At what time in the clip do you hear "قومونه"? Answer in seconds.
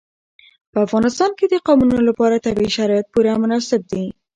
1.65-1.97